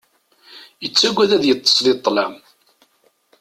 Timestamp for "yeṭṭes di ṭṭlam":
1.45-2.35